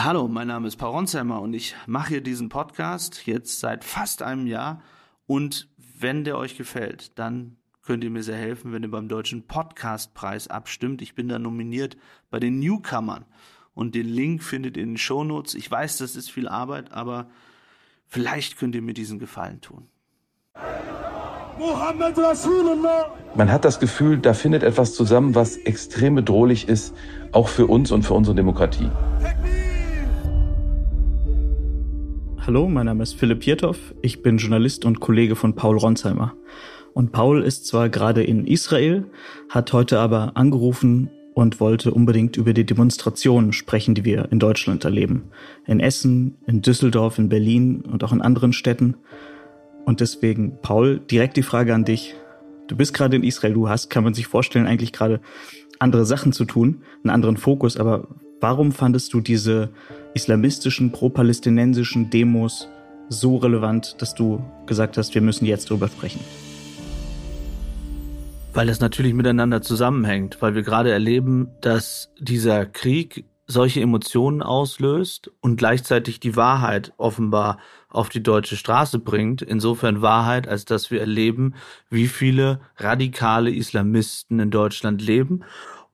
[0.00, 4.22] Hallo, mein Name ist Paul Ronsheimer und ich mache hier diesen Podcast jetzt seit fast
[4.22, 4.80] einem Jahr.
[5.26, 9.48] Und wenn der euch gefällt, dann könnt ihr mir sehr helfen, wenn ihr beim Deutschen
[9.48, 11.02] Podcastpreis abstimmt.
[11.02, 11.96] Ich bin da nominiert
[12.30, 13.24] bei den Newcomern.
[13.74, 15.56] Und den Link findet ihr in den Shownotes.
[15.56, 17.28] Ich weiß, das ist viel Arbeit, aber
[18.06, 19.88] vielleicht könnt ihr mir diesen Gefallen tun.
[23.34, 26.94] Man hat das Gefühl, da findet etwas zusammen, was extrem bedrohlich ist,
[27.32, 28.92] auch für uns und für unsere Demokratie.
[32.48, 33.76] Hallo, mein Name ist Philipp Jertow.
[34.00, 36.34] Ich bin Journalist und Kollege von Paul Ronsheimer.
[36.94, 39.04] Und Paul ist zwar gerade in Israel,
[39.50, 44.86] hat heute aber angerufen und wollte unbedingt über die Demonstrationen sprechen, die wir in Deutschland
[44.86, 45.24] erleben.
[45.66, 48.96] In Essen, in Düsseldorf, in Berlin und auch in anderen Städten.
[49.84, 52.14] Und deswegen, Paul, direkt die Frage an dich.
[52.66, 55.20] Du bist gerade in Israel, du hast, kann man sich vorstellen, eigentlich gerade
[55.80, 58.08] andere Sachen zu tun, einen anderen Fokus, aber
[58.40, 59.68] warum fandest du diese
[60.18, 62.68] islamistischen, pro-palästinensischen Demos
[63.08, 66.18] so relevant, dass du gesagt hast, wir müssen jetzt drüber sprechen?
[68.52, 75.30] Weil das natürlich miteinander zusammenhängt, weil wir gerade erleben, dass dieser Krieg solche Emotionen auslöst
[75.40, 79.40] und gleichzeitig die Wahrheit offenbar auf die deutsche Straße bringt.
[79.40, 81.54] Insofern Wahrheit, als dass wir erleben,
[81.90, 85.44] wie viele radikale Islamisten in Deutschland leben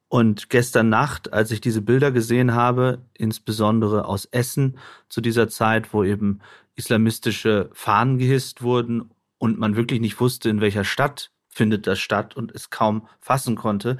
[0.08, 5.92] und gestern Nacht, als ich diese Bilder gesehen habe, insbesondere aus Essen zu dieser Zeit,
[5.92, 6.40] wo eben
[6.76, 12.36] islamistische Fahnen gehisst wurden und man wirklich nicht wusste, in welcher Stadt findet das statt
[12.36, 13.98] und es kaum fassen konnte,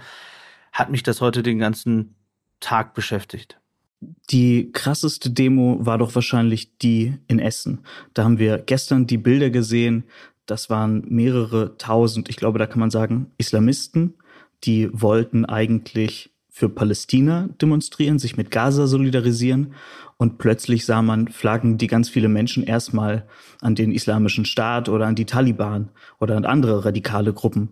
[0.73, 2.17] hat mich das heute den ganzen
[2.61, 3.59] Tag beschäftigt.
[4.31, 7.85] Die krasseste Demo war doch wahrscheinlich die in Essen.
[8.13, 10.05] Da haben wir gestern die Bilder gesehen.
[10.47, 14.15] Das waren mehrere tausend, ich glaube, da kann man sagen, Islamisten,
[14.67, 19.75] die wollten eigentlich für Palästina demonstrieren, sich mit Gaza solidarisieren.
[20.19, 23.27] Und plötzlich sah man Flaggen, die ganz viele Menschen erstmal
[23.61, 25.91] an den islamischen Staat oder an die Taliban
[26.21, 27.71] oder an andere radikale Gruppen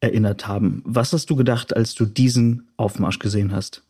[0.00, 0.82] erinnert haben.
[0.84, 3.84] Was hast du gedacht, als du diesen Aufmarsch gesehen hast?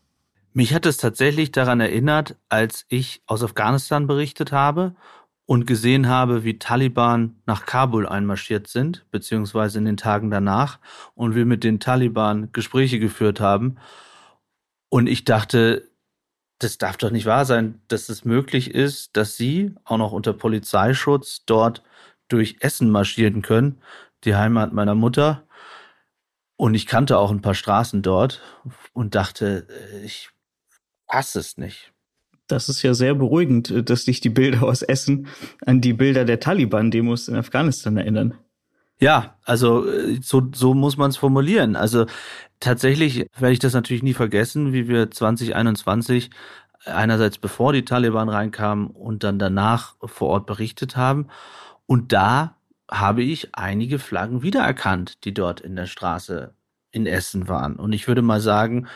[0.53, 4.94] Mich hat es tatsächlich daran erinnert, als ich aus Afghanistan berichtet habe
[5.46, 10.80] und gesehen habe, wie Taliban nach Kabul einmarschiert sind, beziehungsweise in den Tagen danach,
[11.14, 13.76] und wir mit den Taliban Gespräche geführt haben.
[14.88, 15.88] Und ich dachte,
[16.58, 20.32] das darf doch nicht wahr sein, dass es möglich ist, dass sie auch noch unter
[20.32, 21.82] Polizeischutz dort
[22.28, 23.80] durch Essen marschieren können,
[24.24, 25.46] die Heimat meiner Mutter.
[26.56, 28.42] Und ich kannte auch ein paar Straßen dort
[28.94, 29.68] und dachte,
[30.04, 30.30] ich
[31.08, 31.92] hasse es nicht.
[32.46, 35.26] Das ist ja sehr beruhigend, äh, dass dich die Bilder aus Essen
[35.64, 38.34] an die Bilder der Taliban-Demos in Afghanistan erinnern.
[38.98, 41.76] Ja, also äh, so, so muss man es formulieren.
[41.76, 42.06] Also
[42.60, 46.30] tatsächlich werde ich das natürlich nie vergessen, wie wir 2021
[46.86, 51.28] einerseits bevor die Taliban reinkamen und dann danach vor Ort berichtet haben.
[51.86, 52.56] Und da
[52.90, 56.54] habe ich einige Flaggen wiedererkannt, die dort in der Straße
[56.92, 57.76] in Essen waren.
[57.76, 58.86] Und ich würde mal sagen,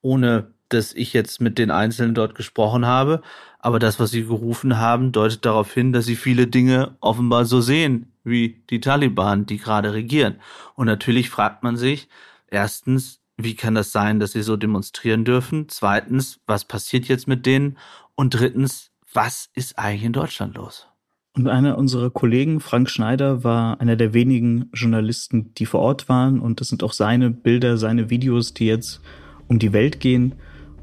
[0.00, 3.22] ohne dass ich jetzt mit den Einzelnen dort gesprochen habe.
[3.58, 7.60] Aber das, was sie gerufen haben, deutet darauf hin, dass sie viele Dinge offenbar so
[7.60, 10.36] sehen wie die Taliban, die gerade regieren.
[10.74, 12.08] Und natürlich fragt man sich,
[12.48, 15.68] erstens, wie kann das sein, dass sie so demonstrieren dürfen?
[15.68, 17.78] Zweitens, was passiert jetzt mit denen?
[18.14, 20.86] Und drittens, was ist eigentlich in Deutschland los?
[21.34, 26.40] Und einer unserer Kollegen, Frank Schneider, war einer der wenigen Journalisten, die vor Ort waren.
[26.40, 29.00] Und das sind auch seine Bilder, seine Videos, die jetzt
[29.48, 30.34] um die Welt gehen.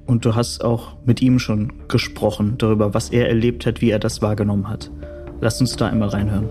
[0.09, 3.99] Und du hast auch mit ihm schon gesprochen darüber, was er erlebt hat, wie er
[3.99, 4.89] das wahrgenommen hat.
[5.39, 6.49] Lass uns da einmal reinhören.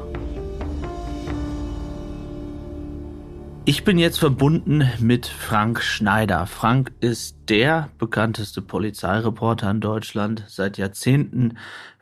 [3.64, 6.47] Ich bin jetzt verbunden mit Frank Schneider.
[6.47, 11.58] Frank ist der bekannteste Polizeireporter in Deutschland, seit Jahrzehnten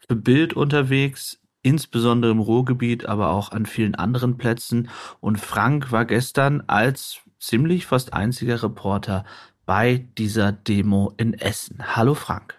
[0.07, 4.91] für Bild unterwegs, insbesondere im Ruhrgebiet, aber auch an vielen anderen Plätzen.
[5.21, 9.25] Und Frank war gestern als ziemlich fast einziger Reporter
[9.67, 11.97] bei dieser Demo in Essen.
[11.97, 12.59] Hallo Frank.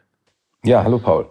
[0.64, 1.30] Ja, hallo Paul.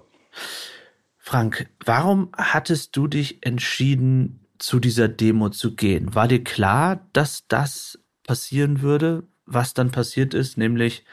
[1.19, 6.15] Frank, warum hattest du dich entschieden, zu dieser Demo zu gehen?
[6.15, 11.05] War dir klar, dass das passieren würde, was dann passiert ist, nämlich,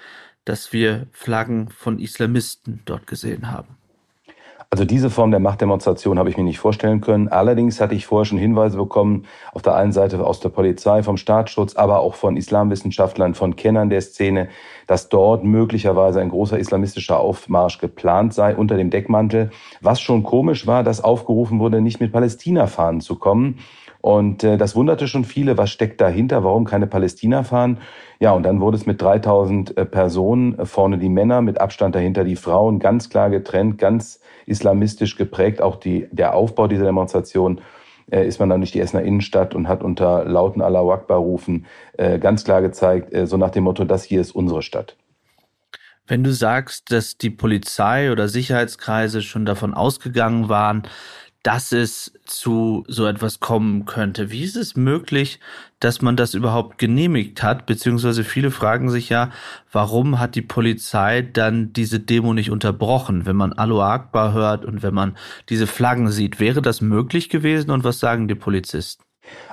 [0.46, 3.78] dass wir Flaggen von Islamisten dort gesehen haben?
[4.74, 7.28] Also diese Form der Machtdemonstration habe ich mir nicht vorstellen können.
[7.28, 11.16] Allerdings hatte ich vorher schon Hinweise bekommen, auf der einen Seite aus der Polizei, vom
[11.16, 14.50] Staatsschutz, aber auch von Islamwissenschaftlern, von Kennern der Szene,
[14.88, 19.52] dass dort möglicherweise ein großer islamistischer Aufmarsch geplant sei unter dem Deckmantel.
[19.82, 23.60] Was schon komisch war, dass aufgerufen wurde, nicht mit Palästina-Fahnen zu kommen.
[24.04, 27.78] Und äh, das wunderte schon viele, was steckt dahinter, warum keine Palästina fahren.
[28.20, 31.96] Ja, und dann wurde es mit 3000 äh, Personen, äh, vorne die Männer, mit Abstand
[31.96, 35.62] dahinter die Frauen, ganz klar getrennt, ganz islamistisch geprägt.
[35.62, 37.62] Auch die, der Aufbau dieser Demonstration
[38.12, 41.66] äh, ist man dann durch die Essener Innenstadt und hat unter lauten Allahu Akbar-Rufen
[41.98, 44.98] äh, ganz klar gezeigt, äh, so nach dem Motto, das hier ist unsere Stadt.
[46.06, 50.84] Wenn du sagst, dass die Polizei oder Sicherheitskreise schon davon ausgegangen waren,
[51.44, 54.32] dass es zu so etwas kommen könnte.
[54.32, 55.42] Wie ist es möglich,
[55.82, 57.66] dass man das überhaupt genehmigt hat?
[57.66, 59.30] Beziehungsweise viele fragen sich ja,
[59.70, 63.26] warum hat die Polizei dann diese Demo nicht unterbrochen?
[63.26, 65.18] Wenn man Alu Akbar hört und wenn man
[65.50, 67.72] diese Flaggen sieht, wäre das möglich gewesen?
[67.72, 69.04] Und was sagen die Polizisten?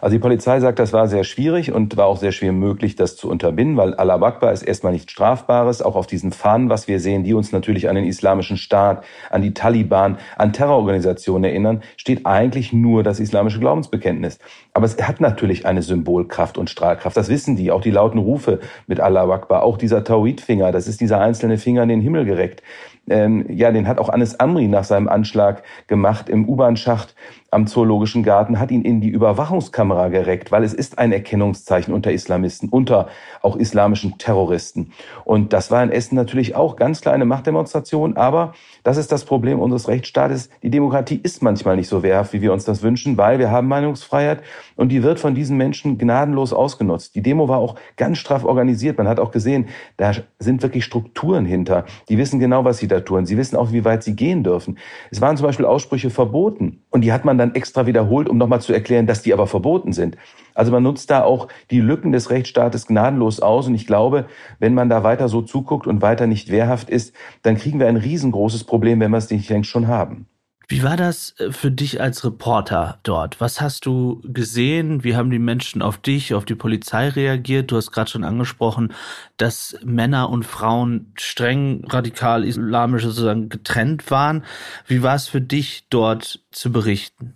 [0.00, 3.16] Also die Polizei sagt, das war sehr schwierig und war auch sehr schwer möglich, das
[3.16, 5.82] zu unterbinden, weil Allah Akbar ist erstmal nichts Strafbares.
[5.82, 9.42] Auch auf diesen Fahnen, was wir sehen, die uns natürlich an den Islamischen Staat, an
[9.42, 14.38] die Taliban, an Terrororganisationen erinnern, steht eigentlich nur das islamische Glaubensbekenntnis.
[14.72, 17.16] Aber es hat natürlich eine Symbolkraft und Strahlkraft.
[17.16, 17.70] Das wissen die.
[17.70, 21.82] Auch die lauten Rufe mit Allah Akbar, auch dieser Tawhid-Finger, das ist dieser einzelne Finger
[21.82, 22.62] in den Himmel gereckt.
[23.10, 27.14] Ähm, ja, den hat auch Anis Amri nach seinem Anschlag gemacht im U-Bahn-Schacht
[27.50, 32.12] am Zoologischen Garten, hat ihn in die Überwachungskamera gereckt, weil es ist ein Erkennungszeichen unter
[32.12, 33.08] Islamisten, unter
[33.42, 34.92] auch islamischen Terroristen.
[35.24, 38.54] Und das war in Essen natürlich auch ganz klar eine Machtdemonstration, aber
[38.84, 40.48] das ist das Problem unseres Rechtsstaates.
[40.62, 43.66] Die Demokratie ist manchmal nicht so wehrhaft, wie wir uns das wünschen, weil wir haben
[43.66, 44.42] Meinungsfreiheit
[44.76, 47.16] und die wird von diesen Menschen gnadenlos ausgenutzt.
[47.16, 48.96] Die Demo war auch ganz straff organisiert.
[48.96, 49.66] Man hat auch gesehen,
[49.96, 51.84] da sind wirklich Strukturen hinter.
[52.08, 53.26] Die wissen genau, was sie da tun.
[53.26, 54.78] Sie wissen auch, wie weit sie gehen dürfen.
[55.10, 58.60] Es waren zum Beispiel Aussprüche verboten und die hat man dann extra wiederholt, um nochmal
[58.60, 60.16] zu erklären, dass die aber verboten sind.
[60.54, 63.66] Also man nutzt da auch die Lücken des Rechtsstaates gnadenlos aus.
[63.66, 64.26] Und ich glaube,
[64.58, 67.96] wenn man da weiter so zuguckt und weiter nicht wehrhaft ist, dann kriegen wir ein
[67.96, 70.26] riesengroßes Problem, wenn wir es nicht längst schon haben.
[70.70, 73.40] Wie war das äh, für dich als Reporter dort?
[73.40, 75.02] Was hast du gesehen?
[75.02, 77.72] Wie haben die Menschen auf dich, auf die Polizei reagiert?
[77.72, 78.94] Du hast gerade schon angesprochen,
[79.36, 84.44] dass Männer und Frauen streng radikal islamisch sozusagen getrennt waren.
[84.86, 87.34] Wie war es für dich dort zu berichten?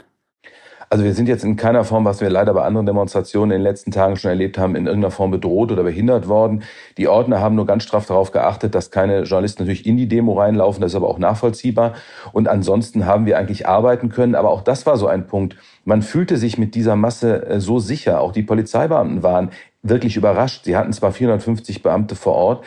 [0.94, 3.64] Also wir sind jetzt in keiner Form, was wir leider bei anderen Demonstrationen in den
[3.64, 6.62] letzten Tagen schon erlebt haben, in irgendeiner Form bedroht oder behindert worden.
[6.99, 10.35] Die Ordner haben nur ganz straff darauf geachtet, dass keine Journalisten natürlich in die Demo
[10.35, 10.81] reinlaufen.
[10.81, 11.94] Das ist aber auch nachvollziehbar.
[12.31, 14.37] Und ansonsten haben wir eigentlich arbeiten können.
[14.37, 15.56] Aber auch das war so ein Punkt.
[15.85, 18.20] Man fühlte sich mit dieser Masse äh, so sicher.
[18.20, 19.50] Auch die Polizeibeamten waren
[19.82, 20.62] wirklich überrascht.
[20.62, 22.64] Sie hatten zwar 450 Beamte vor Ort,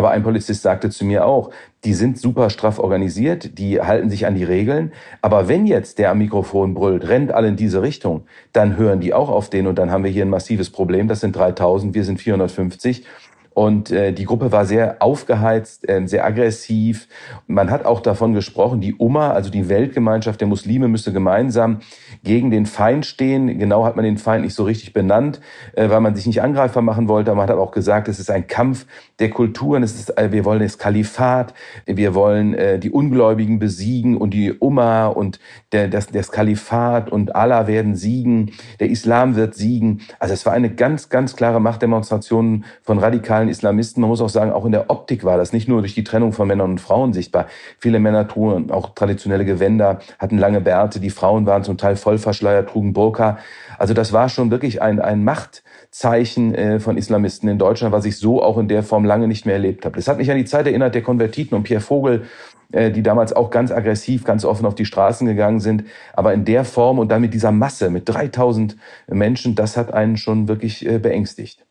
[0.00, 1.50] aber ein Polizist sagte zu mir auch,
[1.84, 4.92] die sind super straff organisiert, die halten sich an die Regeln.
[5.20, 8.22] Aber wenn jetzt der am Mikrofon brüllt, rennt alle in diese Richtung,
[8.54, 11.06] dann hören die auch auf den und dann haben wir hier ein massives Problem.
[11.06, 13.04] Das sind 3000, wir sind 450.
[13.52, 17.06] Und äh, die Gruppe war sehr aufgeheizt, äh, sehr aggressiv.
[17.46, 21.80] Man hat auch davon gesprochen, die Umma, also die Weltgemeinschaft der Muslime, müsse gemeinsam
[22.22, 23.58] gegen den Feind stehen.
[23.58, 25.40] Genau hat man den Feind nicht so richtig benannt,
[25.72, 27.34] äh, weil man sich nicht angreifbar machen wollte.
[27.34, 28.86] Man hat aber auch gesagt, es ist ein Kampf
[29.18, 29.82] der Kulturen.
[29.82, 31.54] Es ist, äh, wir wollen das Kalifat,
[31.86, 35.40] wir wollen äh, die Ungläubigen besiegen und die Umma und
[35.72, 40.02] der, das, das Kalifat und Allah werden siegen, der Islam wird siegen.
[40.18, 44.00] Also es war eine ganz, ganz klare Machtdemonstration von radikalen Islamisten.
[44.00, 46.32] Man muss auch sagen, auch in der Optik war das nicht nur durch die Trennung
[46.32, 47.46] von Männern und Frauen sichtbar.
[47.78, 51.00] Viele Männer trugen auch traditionelle Gewänder, hatten lange Bärte.
[51.00, 53.38] Die Frauen waren zum Teil voll verschleiert, trugen Burka.
[53.78, 58.18] Also das war schon wirklich ein, ein Machtzeichen äh, von Islamisten in Deutschland, was ich
[58.18, 59.96] so auch in der Form lange nicht mehr erlebt habe.
[59.96, 62.24] Das hat mich an die Zeit erinnert der Konvertiten und Pierre Vogel,
[62.72, 65.84] äh, die damals auch ganz aggressiv, ganz offen auf die Straßen gegangen sind.
[66.12, 68.76] Aber in der Form und dann mit dieser Masse, mit 3000
[69.08, 71.64] Menschen, das hat einen schon wirklich äh, beängstigt.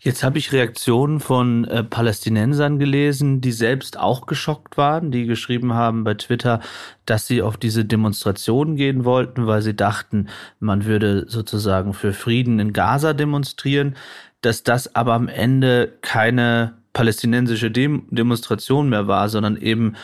[0.00, 5.74] Jetzt habe ich Reaktionen von äh, Palästinensern gelesen, die selbst auch geschockt waren, die geschrieben
[5.74, 6.60] haben bei Twitter,
[7.06, 10.28] dass sie auf diese Demonstration gehen wollten, weil sie dachten,
[10.60, 13.96] man würde sozusagen für Frieden in Gaza demonstrieren,
[14.40, 19.94] dass das aber am Ende keine palästinensische Dem Demonstration mehr war, sondern eben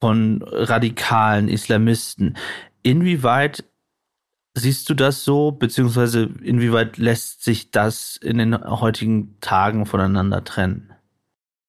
[0.00, 2.36] von radikalen Islamisten.
[2.82, 3.64] Inwieweit
[4.58, 10.95] Siehst du das so, beziehungsweise inwieweit lässt sich das in den heutigen Tagen voneinander trennen?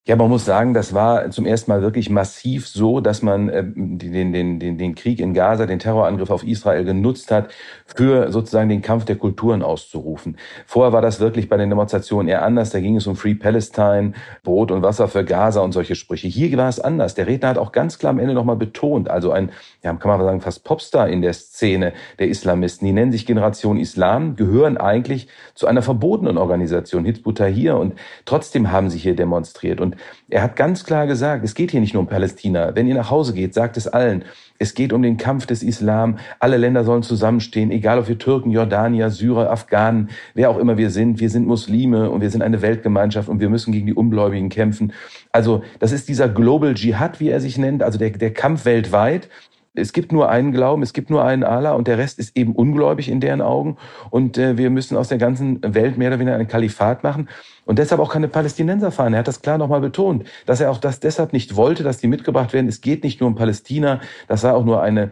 [0.07, 3.61] Ja, man muss sagen, das war zum ersten Mal wirklich massiv so, dass man äh,
[3.61, 7.49] den, den, den, den Krieg in Gaza, den Terrorangriff auf Israel genutzt hat,
[7.85, 10.37] für sozusagen den Kampf der Kulturen auszurufen.
[10.65, 12.69] Vorher war das wirklich bei den Demonstrationen eher anders.
[12.69, 16.29] Da ging es um Free Palestine, Brot und Wasser für Gaza und solche Sprüche.
[16.29, 17.13] Hier war es anders.
[17.13, 19.51] Der Redner hat auch ganz klar am Ende nochmal betont, also ein,
[19.83, 22.87] ja, kann man sagen, fast Popstar in der Szene der Islamisten.
[22.87, 28.71] Die nennen sich Generation Islam, gehören eigentlich zu einer verbotenen Organisation, Hizb ut-Tahrir, und trotzdem
[28.71, 29.81] haben sie hier demonstriert.
[29.81, 29.96] Und
[30.29, 32.75] er hat ganz klar gesagt, es geht hier nicht nur um Palästina.
[32.75, 34.25] Wenn ihr nach Hause geht, sagt es allen.
[34.59, 36.17] Es geht um den Kampf des Islam.
[36.39, 40.89] Alle Länder sollen zusammenstehen, egal ob wir Türken, Jordanier, Syrer, Afghanen, wer auch immer wir
[40.89, 41.19] sind.
[41.19, 44.93] Wir sind Muslime und wir sind eine Weltgemeinschaft und wir müssen gegen die Ungläubigen kämpfen.
[45.31, 49.29] Also das ist dieser Global Jihad, wie er sich nennt, also der, der Kampf weltweit
[49.77, 52.53] es gibt nur einen Glauben, es gibt nur einen Allah und der Rest ist eben
[52.53, 53.77] ungläubig in deren Augen.
[54.09, 57.29] Und äh, wir müssen aus der ganzen Welt mehr oder weniger ein Kalifat machen
[57.65, 59.13] und deshalb auch keine Palästinenser fahren.
[59.13, 62.07] Er hat das klar nochmal betont, dass er auch das deshalb nicht wollte, dass die
[62.07, 62.67] mitgebracht werden.
[62.67, 65.11] Es geht nicht nur um Palästina, das war auch nur eine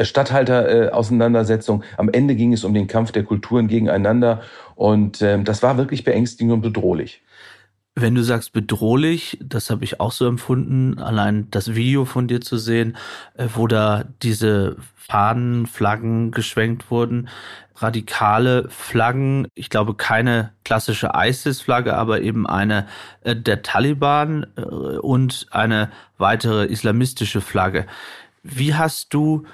[0.00, 1.82] Stadthalter-Auseinandersetzung.
[1.96, 4.40] Am Ende ging es um den Kampf der Kulturen gegeneinander
[4.74, 7.22] und äh, das war wirklich beängstigend und bedrohlich.
[8.00, 12.40] Wenn du sagst bedrohlich, das habe ich auch so empfunden, allein das Video von dir
[12.40, 12.96] zu sehen,
[13.34, 17.28] äh, wo da diese Fahnen, Flaggen geschwenkt wurden,
[17.76, 22.86] radikale Flaggen, ich glaube keine klassische ISIS-Flagge, aber eben eine
[23.22, 27.86] äh, der Taliban äh, und eine weitere islamistische Flagge.
[28.42, 29.44] Wie hast du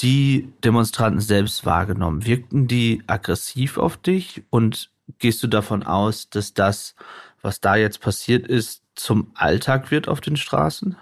[0.00, 2.24] die Demonstranten selbst wahrgenommen?
[2.24, 6.94] Wirkten die aggressiv auf dich und gehst du davon aus, dass das
[7.42, 10.96] was da jetzt passiert ist, zum Alltag wird auf den Straßen?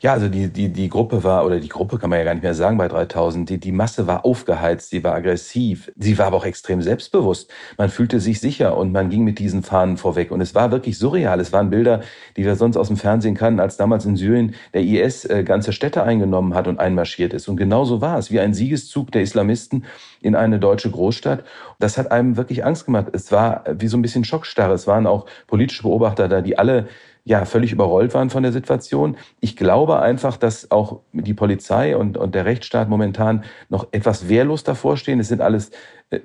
[0.00, 2.42] Ja, also die, die, die Gruppe war, oder die Gruppe kann man ja gar nicht
[2.42, 6.36] mehr sagen bei 3000, die, die Masse war aufgeheizt, sie war aggressiv, sie war aber
[6.36, 7.50] auch extrem selbstbewusst.
[7.78, 10.30] Man fühlte sich sicher und man ging mit diesen Fahnen vorweg.
[10.30, 11.40] Und es war wirklich surreal.
[11.40, 12.00] Es waren Bilder,
[12.36, 15.72] die wir sonst aus dem Fernsehen kannten, als damals in Syrien der IS äh, ganze
[15.72, 17.48] Städte eingenommen hat und einmarschiert ist.
[17.48, 19.84] Und genauso war es, wie ein Siegeszug der Islamisten
[20.20, 21.44] in eine deutsche Großstadt.
[21.78, 23.06] Das hat einem wirklich Angst gemacht.
[23.12, 24.74] Es war wie so ein bisschen Schockstarre.
[24.74, 26.88] Es waren auch politische Beobachter da, die alle
[27.26, 29.16] ja völlig überrollt waren von der Situation.
[29.40, 34.62] Ich glaube einfach, dass auch die Polizei und, und der Rechtsstaat momentan noch etwas wehrlos
[34.62, 35.18] davor stehen.
[35.18, 35.72] Es sind alles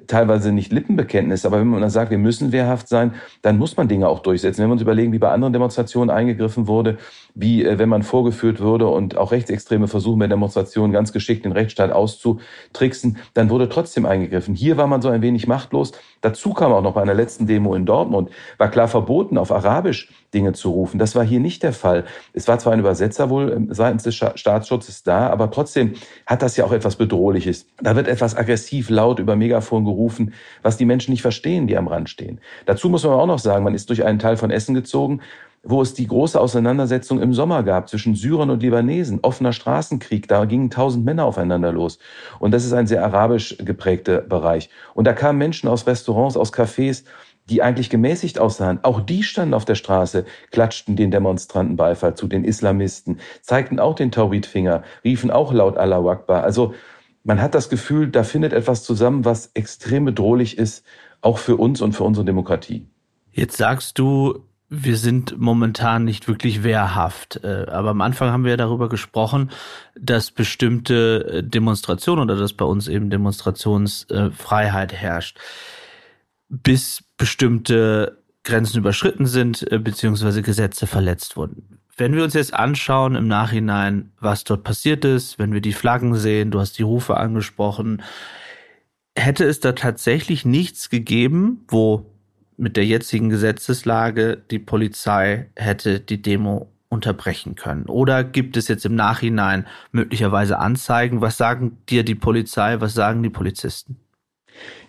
[0.06, 3.88] teilweise nicht Lippenbekenntnisse, aber wenn man dann sagt, wir müssen wehrhaft sein, dann muss man
[3.88, 4.62] Dinge auch durchsetzen.
[4.62, 6.98] Wenn wir uns überlegen, wie bei anderen Demonstrationen eingegriffen wurde,
[7.34, 11.52] wie äh, wenn man vorgeführt würde und auch Rechtsextreme versuchen bei Demonstrationen ganz geschickt den
[11.52, 14.54] Rechtsstaat auszutricksen, dann wurde trotzdem eingegriffen.
[14.54, 15.94] Hier war man so ein wenig machtlos.
[16.22, 20.10] Dazu kam auch noch bei einer letzten Demo in Dortmund, war klar verboten, auf Arabisch
[20.32, 21.00] Dinge zu rufen.
[21.00, 22.06] Das war hier nicht der Fall.
[22.34, 25.96] Es war zwar ein Übersetzer wohl ähm, seitens des Staatsschutzes da, aber trotzdem
[26.28, 27.66] hat das ja auch etwas Bedrohliches.
[27.82, 31.78] Da wird etwas aggressiv laut über Megafon Megafon gerufen, was die Menschen nicht verstehen, die
[31.78, 32.40] am Rand stehen.
[32.66, 35.22] Dazu muss man auch noch sagen, man ist durch einen Teil von Essen gezogen,
[35.64, 40.46] wo es die große Auseinandersetzung im Sommer gab zwischen Syrern und Libanesen, offener Straßenkrieg, da
[40.46, 42.00] gingen tausend Männer aufeinander los.
[42.40, 44.70] Und das ist ein sehr arabisch geprägter Bereich.
[44.96, 47.04] Und da kamen Menschen aus Restaurants, aus Cafés,
[47.50, 48.80] die eigentlich gemäßigt aussahen.
[48.84, 53.96] Auch die standen auf der Straße, klatschten den Demonstranten Beifall zu, den Islamisten, zeigten auch
[53.96, 56.44] den Tauridfinger, riefen auch laut Allah Akbar.
[56.44, 56.74] Also
[57.24, 60.86] man hat das Gefühl, da findet etwas zusammen, was extrem bedrohlich ist,
[61.22, 62.88] auch für uns und für unsere Demokratie.
[63.32, 67.42] Jetzt sagst du, wir sind momentan nicht wirklich wehrhaft.
[67.44, 69.52] Äh, aber am Anfang haben wir ja darüber gesprochen,
[70.00, 75.38] dass bestimmte äh, Demonstrationen oder dass bei uns eben Demonstrationsfreiheit herrscht,
[76.48, 81.80] bis bestimmte Grenzen überschritten sind, äh, beziehungsweise Gesetze verletzt wurden.
[82.02, 86.16] Wenn wir uns jetzt anschauen im Nachhinein, was dort passiert ist, wenn wir die Flaggen
[86.16, 88.02] sehen, du hast die Rufe angesprochen,
[89.16, 92.08] hätte es da tatsächlich nichts gegeben, wo
[92.58, 97.86] mit der jetzigen Gesetzeslage die Polizei hätte die Demo unterbrechen können?
[97.86, 101.22] Oder gibt es jetzt im Nachhinein möglicherweise Anzeigen?
[101.22, 102.82] Was sagen dir die Polizei?
[102.82, 103.98] Was sagen die Polizisten?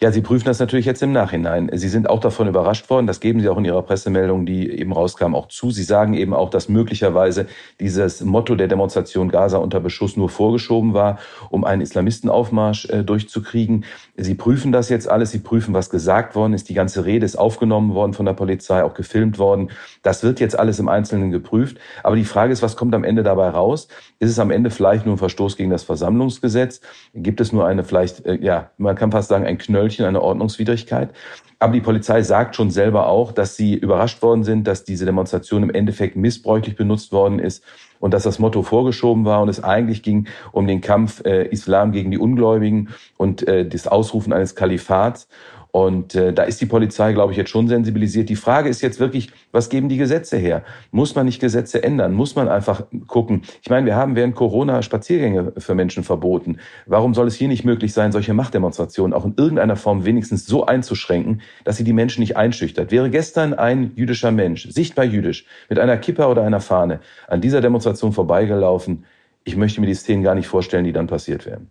[0.01, 1.71] Ja, Sie prüfen das natürlich jetzt im Nachhinein.
[1.75, 3.07] Sie sind auch davon überrascht worden.
[3.07, 5.71] Das geben Sie auch in Ihrer Pressemeldung, die eben rauskam, auch zu.
[5.71, 7.47] Sie sagen eben auch, dass möglicherweise
[7.79, 11.19] dieses Motto der Demonstration Gaza unter Beschuss nur vorgeschoben war,
[11.51, 13.85] um einen Islamistenaufmarsch äh, durchzukriegen.
[14.17, 15.31] Sie prüfen das jetzt alles.
[15.31, 16.69] Sie prüfen, was gesagt worden ist.
[16.69, 19.71] Die ganze Rede ist aufgenommen worden von der Polizei, auch gefilmt worden.
[20.03, 21.79] Das wird jetzt alles im Einzelnen geprüft.
[22.03, 23.87] Aber die Frage ist, was kommt am Ende dabei raus?
[24.19, 26.81] Ist es am Ende vielleicht nur ein Verstoß gegen das Versammlungsgesetz?
[27.15, 31.11] Gibt es nur eine vielleicht, äh, ja, man kann fast sagen, ein Knöllchen, eine Ordnungswidrigkeit.
[31.59, 35.63] Aber die Polizei sagt schon selber auch, dass sie überrascht worden sind, dass diese Demonstration
[35.63, 37.63] im Endeffekt missbräuchlich benutzt worden ist
[38.01, 41.93] und dass das Motto vorgeschoben war und es eigentlich ging um den Kampf äh, Islam
[41.93, 45.29] gegen die Ungläubigen und äh, das Ausrufen eines Kalifats.
[45.73, 48.29] Und äh, da ist die Polizei, glaube ich, jetzt schon sensibilisiert.
[48.29, 50.65] Die Frage ist jetzt wirklich, was geben die Gesetze her?
[50.91, 52.13] Muss man nicht Gesetze ändern?
[52.13, 53.41] Muss man einfach gucken?
[53.63, 56.59] Ich meine, wir haben während Corona Spaziergänge für Menschen verboten.
[56.85, 60.67] Warum soll es hier nicht möglich sein, solche Machtdemonstrationen auch in irgendeiner Form wenigstens so
[60.67, 62.91] einzuschränken, dass sie die Menschen nicht einschüchtert?
[62.91, 67.63] Wäre gestern ein jüdischer Mensch, sichtbar jüdisch, mit einer Kippa oder einer Fahne an dieser
[67.63, 69.07] Demonstration vorbeigelaufen,
[69.45, 71.71] ich möchte mir die Szenen gar nicht vorstellen, die dann passiert wären.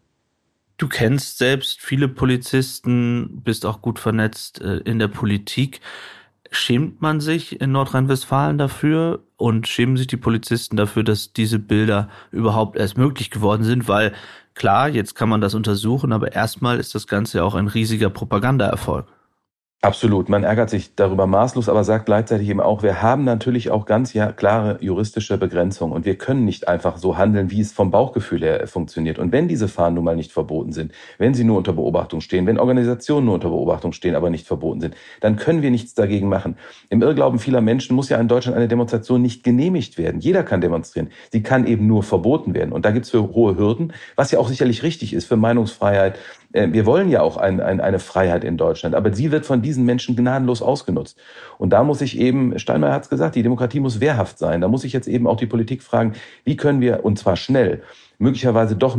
[0.82, 5.80] Du kennst selbst viele Polizisten, bist auch gut vernetzt äh, in der Politik.
[6.50, 12.10] Schämt man sich in Nordrhein-Westfalen dafür und schämen sich die Polizisten dafür, dass diese Bilder
[12.32, 13.88] überhaupt erst möglich geworden sind?
[13.88, 14.12] Weil
[14.56, 18.10] klar, jetzt kann man das untersuchen, aber erstmal ist das Ganze ja auch ein riesiger
[18.10, 19.06] Propagandaerfolg.
[19.84, 20.30] Absolut.
[20.30, 24.14] Man ärgert sich darüber maßlos, aber sagt gleichzeitig eben auch, wir haben natürlich auch ganz
[24.14, 28.42] ja, klare juristische Begrenzungen und wir können nicht einfach so handeln, wie es vom Bauchgefühl
[28.42, 29.18] her funktioniert.
[29.18, 32.46] Und wenn diese Fahnen nun mal nicht verboten sind, wenn sie nur unter Beobachtung stehen,
[32.46, 36.30] wenn Organisationen nur unter Beobachtung stehen, aber nicht verboten sind, dann können wir nichts dagegen
[36.30, 36.58] machen.
[36.92, 40.22] Im Irrglauben vieler Menschen muss ja in Deutschland eine Demonstration nicht genehmigt werden.
[40.22, 41.10] Jeder kann demonstrieren.
[41.32, 42.72] Sie kann eben nur verboten werden.
[42.72, 46.20] Und da gibt es für hohe Hürden, was ja auch sicherlich richtig ist für Meinungsfreiheit,
[46.54, 49.86] wir wollen ja auch ein, ein, eine Freiheit in Deutschland, aber sie wird von diesen
[49.86, 51.18] Menschen gnadenlos ausgenutzt.
[51.58, 54.62] Und da muss ich eben, Steinmeier hat es gesagt, die Demokratie muss wehrhaft sein.
[54.62, 57.82] Da muss ich jetzt eben auch die Politik fragen, wie können wir, und zwar schnell,
[58.18, 58.98] möglicherweise doch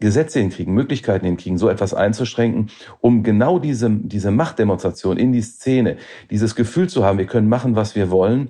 [0.00, 2.70] Gesetze hinkriegen, Möglichkeiten hinkriegen, so etwas einzuschränken,
[3.00, 5.98] um genau diese, diese Machtdemonstration in die Szene,
[6.30, 8.48] dieses Gefühl zu haben, wir können machen, was wir wollen,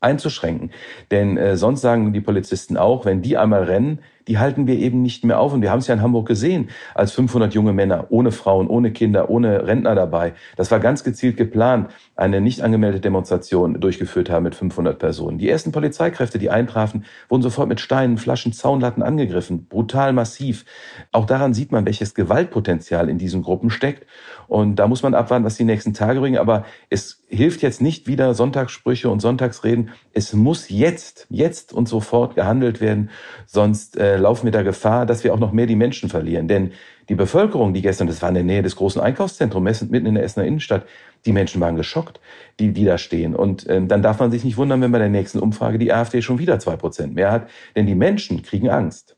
[0.00, 0.70] einzuschränken.
[1.10, 5.02] Denn äh, sonst sagen die Polizisten auch, wenn die einmal rennen, die halten wir eben
[5.02, 5.52] nicht mehr auf.
[5.52, 8.92] Und wir haben es ja in Hamburg gesehen, als 500 junge Männer ohne Frauen, ohne
[8.92, 10.34] Kinder, ohne Rentner dabei.
[10.56, 15.38] Das war ganz gezielt geplant, eine nicht angemeldete Demonstration durchgeführt haben mit 500 Personen.
[15.38, 19.66] Die ersten Polizeikräfte, die eintrafen, wurden sofort mit Steinen, Flaschen, Zaunlatten angegriffen.
[19.66, 20.64] Brutal massiv.
[21.12, 24.06] Auch daran sieht man, welches Gewaltpotenzial in diesen Gruppen steckt.
[24.48, 26.38] Und da muss man abwarten, was die nächsten Tage bringen.
[26.38, 29.90] Aber es hilft jetzt nicht wieder Sonntagssprüche und Sonntagsreden.
[30.12, 33.10] Es muss jetzt, jetzt und sofort gehandelt werden.
[33.46, 36.48] Sonst äh, laufen wir da Gefahr, dass wir auch noch mehr die Menschen verlieren.
[36.48, 36.72] Denn
[37.08, 40.24] die Bevölkerung, die gestern, das war in der Nähe des großen Einkaufszentrums, mitten in der
[40.24, 40.86] Essener Innenstadt,
[41.24, 42.20] die Menschen waren geschockt,
[42.58, 43.34] die, die da stehen.
[43.34, 46.22] Und ähm, dann darf man sich nicht wundern, wenn bei der nächsten Umfrage die AfD
[46.22, 47.48] schon wieder zwei Prozent mehr hat.
[47.74, 49.15] Denn die Menschen kriegen Angst.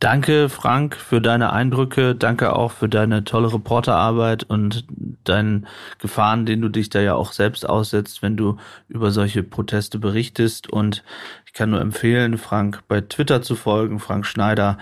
[0.00, 2.14] Danke, Frank, für deine Eindrücke.
[2.14, 4.84] Danke auch für deine tolle Reporterarbeit und
[5.24, 5.66] deinen
[5.98, 10.70] Gefahren, den du dich da ja auch selbst aussetzt, wenn du über solche Proteste berichtest.
[10.72, 11.02] Und
[11.46, 14.78] ich kann nur empfehlen, Frank bei Twitter zu folgen, Frank Schneider,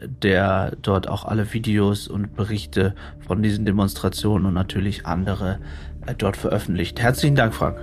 [0.00, 2.94] der dort auch alle Videos und Berichte
[3.26, 5.58] von diesen Demonstrationen und natürlich andere
[6.06, 7.00] äh, dort veröffentlicht.
[7.00, 7.76] Herzlichen Dank, Frank.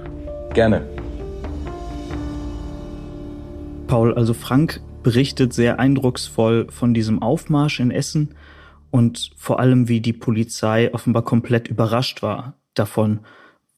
[0.53, 0.84] Gerne.
[3.88, 8.36] Paul, also Frank berichtet sehr eindrucksvoll von diesem Aufmarsch in Essen
[8.92, 13.22] und vor allem, wie die Polizei offenbar komplett überrascht war davon,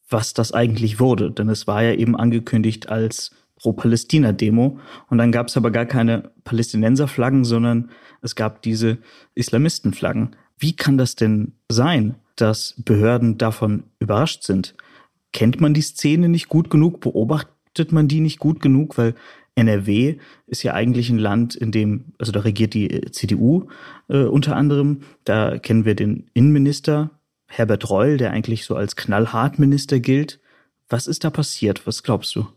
[0.10, 1.30] was das eigentlich wurde.
[1.30, 4.80] Denn es war ja eben angekündigt als Pro-Palästina-Demo.
[5.12, 7.92] Und dann gab es aber gar keine Palästinenser-Flaggen, sondern
[8.24, 8.98] es gab diese
[9.36, 10.36] Islamisten-Flaggen.
[10.58, 14.74] Wie kann das denn sein, dass Behörden davon überrascht sind?
[15.32, 17.02] Kennt man die Szene nicht gut genug?
[17.02, 18.98] Beobachtet man die nicht gut genug?
[18.98, 19.14] Weil
[19.60, 20.18] NRW
[20.48, 23.68] ist ja eigentlich ein Land, in dem, also da regiert die äh, CDU
[24.08, 25.02] äh, unter anderem.
[25.24, 27.12] Da kennen wir den Innenminister
[27.48, 30.40] Herbert Reul, der eigentlich so als Knallhartminister gilt.
[30.88, 31.86] Was ist da passiert?
[31.86, 32.48] Was glaubst du?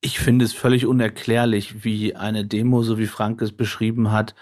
[0.00, 4.34] Ich finde es völlig unerklärlich, wie eine Demo, so wie Frank es beschrieben hat,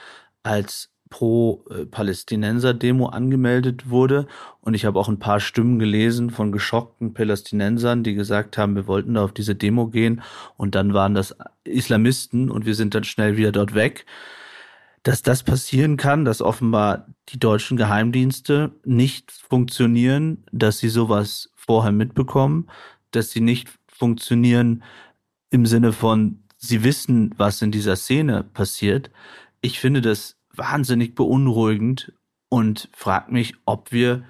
[0.42, 4.26] als Pro-Palästinenser-Demo angemeldet wurde.
[4.62, 8.86] Und ich habe auch ein paar Stimmen gelesen von geschockten Palästinensern, die gesagt haben, wir
[8.86, 10.22] wollten da auf diese Demo gehen.
[10.56, 14.06] Und dann waren das Islamisten und wir sind dann schnell wieder dort weg.
[15.02, 21.92] Dass das passieren kann, dass offenbar die deutschen Geheimdienste nicht funktionieren, dass sie sowas vorher
[21.92, 22.70] mitbekommen,
[23.10, 24.82] dass sie nicht funktionieren
[25.50, 29.10] im Sinne von, sie wissen, was in dieser Szene passiert.
[29.60, 32.12] Ich finde das wahnsinnig beunruhigend
[32.48, 34.24] und frage mich, ob wir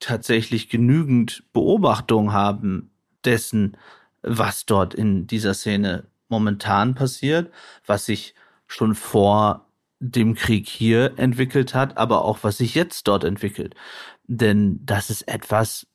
[0.00, 2.90] tatsächlich genügend Beobachtung haben
[3.24, 3.76] dessen,
[4.22, 7.52] was dort in dieser Szene momentan passiert,
[7.86, 8.34] was sich
[8.66, 9.66] schon vor
[9.98, 13.74] dem Krieg hier entwickelt hat, aber auch was sich jetzt dort entwickelt.
[14.24, 15.86] Denn das ist etwas,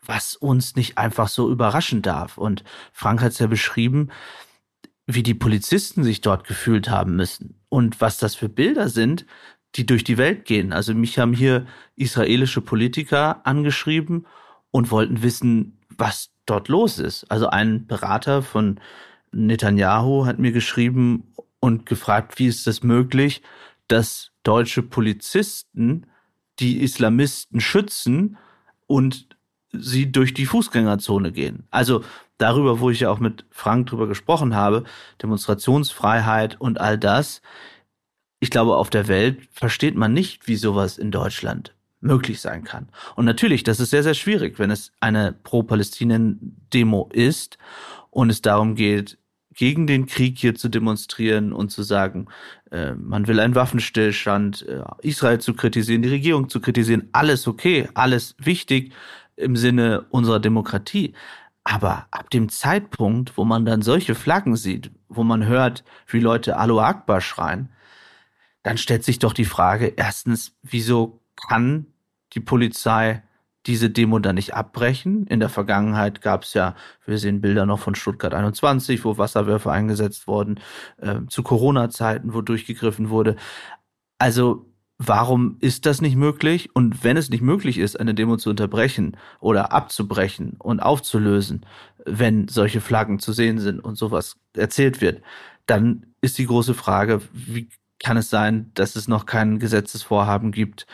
[0.00, 2.38] was uns nicht einfach so überraschen darf.
[2.38, 4.10] Und Frank hat es ja beschrieben,
[5.06, 9.24] wie die Polizisten sich dort gefühlt haben müssen und was das für Bilder sind,
[9.76, 10.74] die durch die Welt gehen.
[10.74, 14.26] Also mich haben hier israelische Politiker angeschrieben
[14.70, 17.30] und wollten wissen, was dort los ist.
[17.30, 18.80] Also ein Berater von
[19.32, 23.42] Netanyahu hat mir geschrieben und gefragt, wie ist das möglich,
[23.86, 26.06] dass deutsche Polizisten
[26.58, 28.36] die Islamisten schützen
[28.86, 29.28] und
[29.72, 31.66] sie durch die Fußgängerzone gehen.
[31.70, 32.02] Also
[32.40, 34.84] darüber, wo ich ja auch mit Frank drüber gesprochen habe,
[35.22, 37.42] Demonstrationsfreiheit und all das.
[38.40, 42.88] Ich glaube, auf der Welt versteht man nicht, wie sowas in Deutschland möglich sein kann.
[43.16, 47.58] Und natürlich, das ist sehr, sehr schwierig, wenn es eine Pro-Palästinien-Demo ist
[48.10, 49.18] und es darum geht,
[49.54, 52.28] gegen den Krieg hier zu demonstrieren und zu sagen,
[52.70, 57.88] äh, man will einen Waffenstillstand, äh, Israel zu kritisieren, die Regierung zu kritisieren, alles okay,
[57.94, 58.92] alles wichtig
[59.36, 61.14] im Sinne unserer Demokratie.
[61.64, 66.56] Aber ab dem Zeitpunkt, wo man dann solche Flaggen sieht, wo man hört, wie Leute
[66.56, 67.70] Alu Akbar schreien,
[68.62, 71.86] dann stellt sich doch die Frage, erstens, wieso kann
[72.34, 73.22] die Polizei
[73.66, 75.26] diese Demo dann nicht abbrechen.
[75.26, 79.70] In der Vergangenheit gab es ja, wir sehen Bilder noch von Stuttgart 21, wo Wasserwerfer
[79.70, 80.60] eingesetzt wurden,
[80.98, 83.36] äh, zu Corona-Zeiten, wo durchgegriffen wurde.
[84.18, 84.69] Also
[85.02, 86.68] warum ist das nicht möglich?
[86.74, 91.64] Und wenn es nicht möglich ist, eine Demo zu unterbrechen oder abzubrechen und aufzulösen,
[92.04, 95.22] wenn solche Flaggen zu sehen sind und sowas erzählt wird,
[95.64, 100.86] dann ist die große Frage, wie kann es sein, dass es noch kein Gesetzesvorhaben gibt,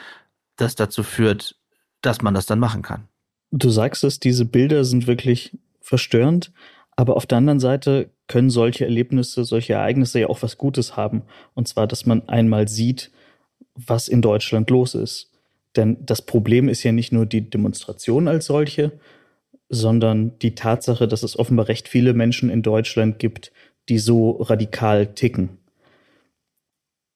[0.55, 1.57] das dazu führt,
[2.01, 3.09] dass man das dann machen kann.
[3.51, 6.53] Du sagst es, diese Bilder sind wirklich verstörend,
[6.95, 11.23] aber auf der anderen Seite können solche Erlebnisse, solche Ereignisse ja auch was Gutes haben.
[11.55, 13.11] Und zwar, dass man einmal sieht,
[13.77, 15.31] was in Deutschland los ist.
[15.77, 18.93] Denn das Problem ist ja nicht nur die Demonstration als solche,
[19.69, 23.53] sondern die Tatsache, dass es offenbar recht viele Menschen in Deutschland gibt,
[23.89, 25.59] die so radikal ticken.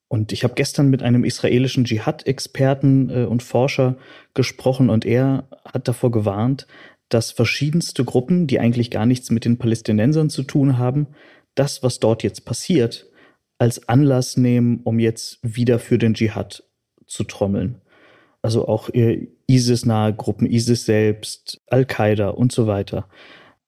[0.08, 3.96] Und ich habe gestern mit einem israelischen Dschihad-Experten äh, und Forscher
[4.34, 6.66] gesprochen und er hat davor gewarnt,
[7.08, 11.06] dass verschiedenste Gruppen, die eigentlich gar nichts mit den Palästinensern zu tun haben,
[11.54, 13.09] das, was dort jetzt passiert,
[13.60, 16.64] als Anlass nehmen, um jetzt wieder für den Dschihad
[17.06, 17.82] zu trommeln.
[18.40, 23.06] Also auch ISIS-nahe Gruppen, ISIS selbst, Al-Qaida und so weiter.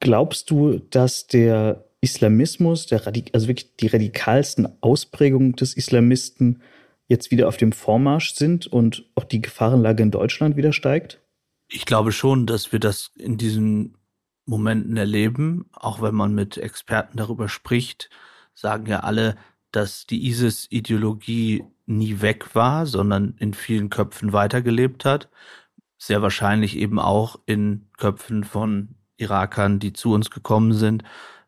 [0.01, 6.63] Glaubst du, dass der Islamismus, der also wirklich die radikalsten Ausprägungen des Islamisten
[7.07, 11.21] jetzt wieder auf dem Vormarsch sind und auch die Gefahrenlage in Deutschland wieder steigt?
[11.69, 13.99] Ich glaube schon, dass wir das in diesen
[14.47, 18.09] Momenten erleben, auch wenn man mit Experten darüber spricht,
[18.55, 19.37] sagen ja alle,
[19.73, 25.29] dass die ISIS-Ideologie nie weg war, sondern in vielen Köpfen weitergelebt hat.
[25.99, 31.05] Sehr wahrscheinlich eben auch in Köpfen von Irakern, die zu uns gekommen sind,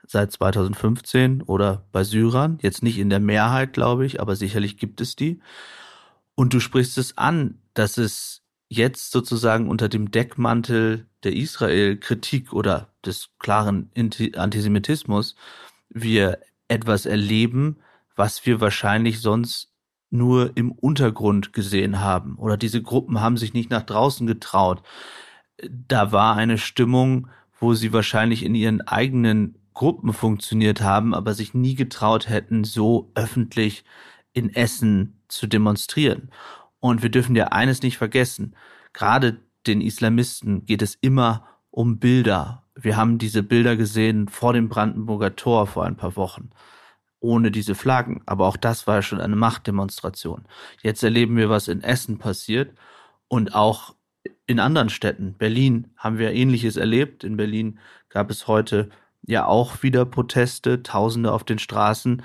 [0.06, 2.58] seit 2015 oder bei Syrern.
[2.62, 5.40] Jetzt nicht in der Mehrheit, glaube ich, aber sicherlich gibt es die.
[6.34, 12.92] Und du sprichst es an, dass es jetzt sozusagen unter dem Deckmantel der Israel-Kritik oder
[13.04, 13.90] des klaren
[14.34, 15.36] Antisemitismus
[15.88, 17.78] wir etwas erleben,
[18.16, 19.72] was wir wahrscheinlich sonst
[20.10, 22.36] nur im Untergrund gesehen haben.
[22.36, 24.82] Oder diese Gruppen haben sich nicht nach draußen getraut.
[25.68, 31.52] Da war eine Stimmung, wo sie wahrscheinlich in ihren eigenen Gruppen funktioniert haben, aber sich
[31.52, 33.84] nie getraut hätten, so öffentlich
[34.32, 36.30] in Essen zu demonstrieren.
[36.78, 38.54] Und wir dürfen ja eines nicht vergessen.
[38.92, 42.64] Gerade den Islamisten geht es immer um Bilder.
[42.76, 46.50] Wir haben diese Bilder gesehen vor dem Brandenburger Tor vor ein paar Wochen.
[47.24, 48.22] Ohne diese Flaggen.
[48.26, 50.44] Aber auch das war schon eine Machtdemonstration.
[50.82, 52.76] Jetzt erleben wir, was in Essen passiert.
[53.28, 53.94] Und auch
[54.46, 55.34] in anderen Städten.
[55.34, 57.24] Berlin haben wir Ähnliches erlebt.
[57.24, 57.78] In Berlin
[58.10, 58.90] gab es heute
[59.22, 62.22] ja auch wieder Proteste, Tausende auf den Straßen.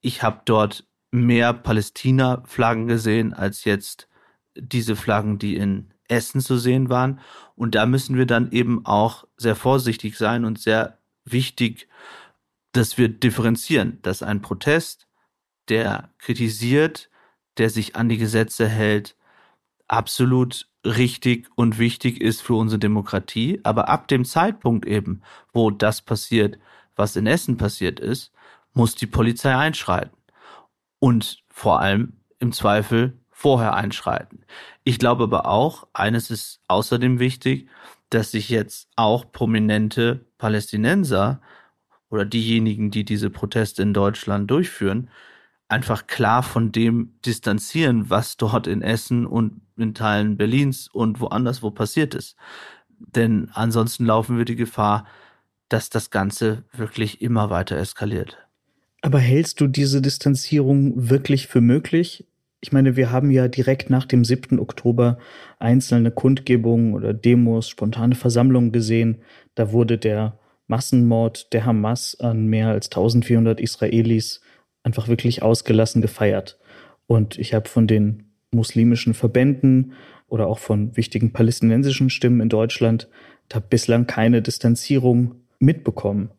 [0.00, 4.08] Ich habe dort mehr Palästina-Flaggen gesehen als jetzt
[4.56, 7.20] diese Flaggen, die in Essen zu sehen waren.
[7.54, 11.88] Und da müssen wir dann eben auch sehr vorsichtig sein und sehr wichtig,
[12.72, 15.06] dass wir differenzieren, dass ein Protest,
[15.68, 17.10] der kritisiert,
[17.58, 19.16] der sich an die Gesetze hält,
[19.88, 23.60] absolut richtig und wichtig ist für unsere Demokratie.
[23.62, 26.58] Aber ab dem Zeitpunkt eben, wo das passiert,
[26.96, 28.32] was in Essen passiert ist,
[28.72, 30.16] muss die Polizei einschreiten.
[30.98, 34.44] Und vor allem im Zweifel vorher einschreiten.
[34.84, 37.68] Ich glaube aber auch, eines ist außerdem wichtig,
[38.10, 41.40] dass sich jetzt auch prominente Palästinenser
[42.12, 45.08] oder diejenigen, die diese Proteste in Deutschland durchführen,
[45.68, 51.62] einfach klar von dem distanzieren, was dort in Essen und in Teilen Berlins und woanders
[51.62, 52.36] wo passiert ist.
[52.98, 55.06] Denn ansonsten laufen wir die Gefahr,
[55.70, 58.36] dass das Ganze wirklich immer weiter eskaliert.
[59.00, 62.26] Aber hältst du diese Distanzierung wirklich für möglich?
[62.60, 64.60] Ich meine, wir haben ja direkt nach dem 7.
[64.60, 65.18] Oktober
[65.58, 69.22] einzelne Kundgebungen oder Demos, spontane Versammlungen gesehen.
[69.54, 70.38] Da wurde der
[70.72, 74.40] Massenmord der Hamas an mehr als 1400 Israelis
[74.82, 76.58] einfach wirklich ausgelassen gefeiert.
[77.06, 79.92] Und ich habe von den muslimischen Verbänden
[80.28, 83.06] oder auch von wichtigen palästinensischen Stimmen in Deutschland
[83.50, 86.30] da bislang keine Distanzierung mitbekommen.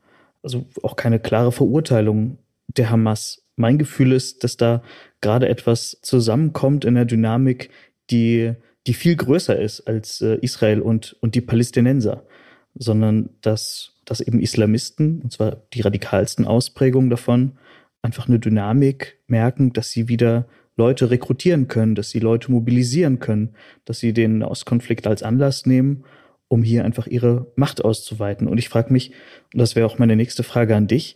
[0.42, 3.44] Also auch keine klare Verurteilung der Hamas.
[3.56, 4.82] Mein Gefühl ist, dass da
[5.22, 7.70] gerade etwas zusammenkommt in der Dynamik,
[8.10, 8.54] die,
[8.88, 12.26] die viel größer ist als äh, Israel und, und die Palästinenser,
[12.74, 17.54] sondern dass, dass eben Islamisten, und zwar die radikalsten Ausprägungen davon,
[18.02, 23.56] einfach eine Dynamik merken, dass sie wieder Leute rekrutieren können, dass sie Leute mobilisieren können,
[23.86, 26.04] dass sie den Ostkonflikt als Anlass nehmen,
[26.48, 28.48] um hier einfach ihre Macht auszuweiten.
[28.48, 29.12] Und ich frage mich,
[29.54, 31.16] und das wäre auch meine nächste Frage an dich,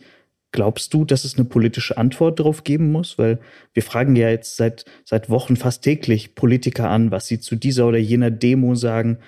[0.52, 3.18] glaubst du, dass es eine politische Antwort darauf geben muss?
[3.18, 3.38] Weil
[3.74, 7.86] wir fragen ja jetzt seit, seit Wochen fast täglich Politiker an, was sie zu dieser
[7.86, 9.18] oder jener Demo sagen.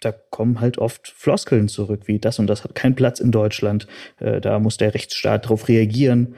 [0.00, 3.86] Da kommen halt oft Floskeln zurück, wie das und das hat keinen Platz in Deutschland.
[4.18, 6.34] Äh, da muss der Rechtsstaat darauf reagieren.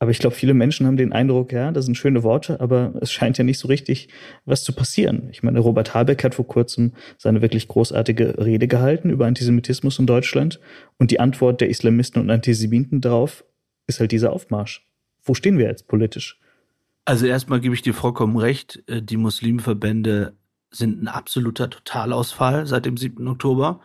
[0.00, 3.12] Aber ich glaube, viele Menschen haben den Eindruck, ja, das sind schöne Worte, aber es
[3.12, 4.08] scheint ja nicht so richtig
[4.44, 5.28] was zu passieren.
[5.30, 10.06] Ich meine, Robert Habeck hat vor kurzem seine wirklich großartige Rede gehalten über Antisemitismus in
[10.06, 10.60] Deutschland
[10.98, 13.44] und die Antwort der Islamisten und Antisemiten darauf
[13.86, 14.86] ist halt dieser Aufmarsch.
[15.22, 16.38] Wo stehen wir jetzt politisch?
[17.06, 20.36] Also erstmal gebe ich dir vollkommen recht, äh, die Muslimverbände
[20.74, 23.26] sind ein absoluter Totalausfall seit dem 7.
[23.28, 23.80] Oktober.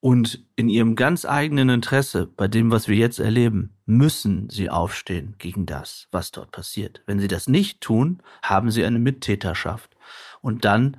[0.00, 5.34] Und in ihrem ganz eigenen Interesse, bei dem, was wir jetzt erleben, müssen sie aufstehen
[5.38, 7.02] gegen das, was dort passiert.
[7.06, 9.96] Wenn sie das nicht tun, haben sie eine Mittäterschaft.
[10.40, 10.98] Und dann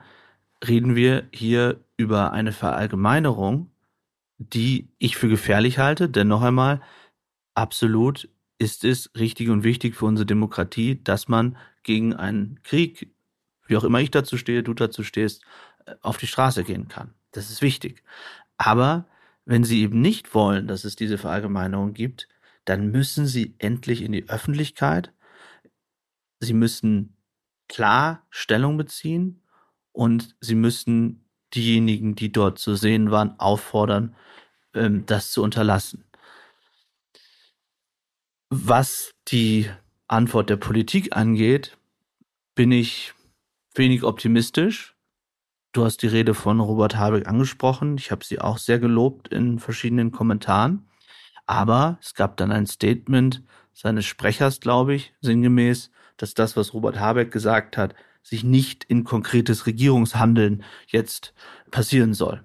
[0.67, 3.71] reden wir hier über eine Verallgemeinerung,
[4.37, 6.81] die ich für gefährlich halte, denn noch einmal,
[7.53, 13.13] absolut ist es richtig und wichtig für unsere Demokratie, dass man gegen einen Krieg,
[13.69, 15.43] wie auch immer ich dazu stehe, du dazu stehst,
[16.01, 17.13] auf die Straße gehen kann.
[17.32, 18.03] Das ist wichtig.
[18.58, 19.08] Aber
[19.45, 22.27] wenn sie eben nicht wollen, dass es diese Verallgemeinerung gibt,
[22.65, 25.12] dann müssen sie endlich in die Öffentlichkeit.
[26.39, 27.15] Sie müssen
[27.67, 29.41] klar Stellung beziehen
[29.91, 34.15] und sie müssen diejenigen, die dort zu sehen waren, auffordern,
[34.73, 36.05] ähm, das zu unterlassen.
[38.49, 39.69] Was die
[40.08, 41.77] Antwort der Politik angeht,
[42.55, 43.13] bin ich
[43.79, 44.95] wenig optimistisch.
[45.71, 47.97] Du hast die Rede von Robert Habeck angesprochen.
[47.97, 50.87] Ich habe sie auch sehr gelobt in verschiedenen Kommentaren.
[51.47, 53.41] Aber es gab dann ein Statement
[53.73, 59.05] seines Sprechers, glaube ich, sinngemäß, dass das, was Robert Habeck gesagt hat, sich nicht in
[59.05, 61.33] konkretes Regierungshandeln jetzt
[61.71, 62.43] passieren soll.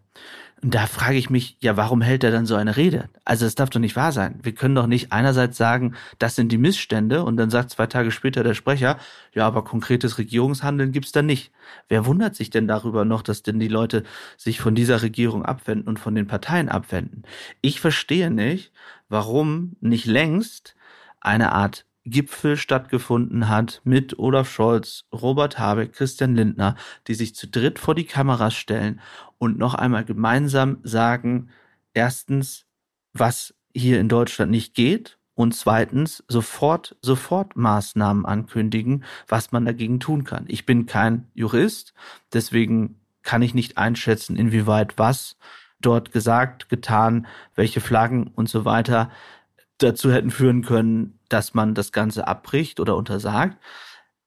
[0.65, 3.11] Und da frage ich mich, ja, warum hält er dann so eine Rede?
[3.27, 4.41] Also es darf doch nicht wahr sein.
[4.43, 8.11] Wir können doch nicht einerseits sagen, das sind die Missstände und dann sagt zwei Tage
[8.11, 8.99] später der Sprecher,
[9.35, 11.53] ja, aber konkretes Regierungshandeln gibt's da nicht.
[11.89, 14.05] Wer wundert sich denn darüber noch, dass denn die Leute
[14.39, 17.25] sich von dieser Regierung abwenden und von den Parteien abwenden?
[17.61, 18.73] Ich verstehe nicht,
[19.11, 20.77] warum nicht längst
[21.21, 27.49] eine Art Gipfel stattgefunden hat mit Olaf Scholz, Robert Habeck, Christian Lindner, die sich zu
[27.49, 29.01] dritt vor die Kameras stellen
[29.39, 31.49] und noch einmal gemeinsam sagen,
[31.95, 32.67] erstens,
[33.13, 39.99] was hier in Deutschland nicht geht und zweitens sofort, sofort Maßnahmen ankündigen, was man dagegen
[39.99, 40.45] tun kann.
[40.49, 41.95] Ich bin kein Jurist,
[42.33, 45.37] deswegen kann ich nicht einschätzen, inwieweit was
[45.81, 49.11] dort gesagt, getan, welche Flaggen und so weiter
[49.79, 53.59] dazu hätten führen können, dass man das Ganze abbricht oder untersagt.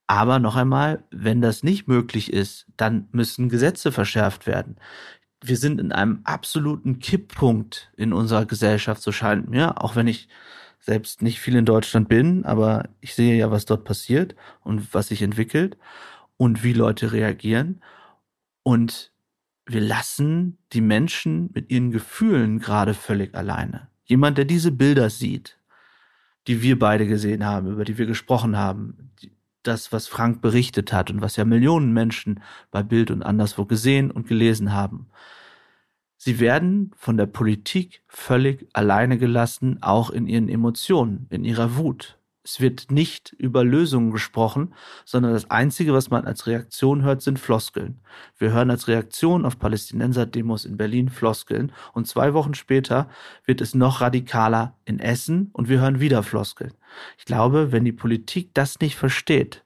[0.07, 4.77] Aber noch einmal, wenn das nicht möglich ist, dann müssen Gesetze verschärft werden.
[5.43, 10.29] Wir sind in einem absoluten Kipppunkt in unserer Gesellschaft, so scheint mir, auch wenn ich
[10.79, 15.09] selbst nicht viel in Deutschland bin, aber ich sehe ja, was dort passiert und was
[15.09, 15.77] sich entwickelt
[16.37, 17.81] und wie Leute reagieren.
[18.63, 19.11] Und
[19.65, 23.89] wir lassen die Menschen mit ihren Gefühlen gerade völlig alleine.
[24.05, 25.57] Jemand, der diese Bilder sieht,
[26.47, 29.11] die wir beide gesehen haben, über die wir gesprochen haben,
[29.63, 34.11] das, was Frank berichtet hat und was ja Millionen Menschen bei Bild und anderswo gesehen
[34.11, 35.07] und gelesen haben.
[36.15, 42.16] Sie werden von der Politik völlig alleine gelassen, auch in ihren Emotionen, in ihrer Wut.
[42.47, 47.39] Es wird nicht über Lösungen gesprochen, sondern das Einzige, was man als Reaktion hört, sind
[47.39, 47.99] Floskeln.
[48.37, 53.09] Wir hören als Reaktion auf Palästinenser-Demos in Berlin Floskeln und zwei Wochen später
[53.45, 56.71] wird es noch radikaler in Essen und wir hören wieder Floskeln.
[57.17, 59.65] Ich glaube, wenn die Politik das nicht versteht,